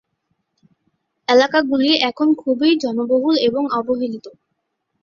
[1.27, 4.25] এলাকাগুলি এখন খুবই জনবহুল ও অবহেলিত।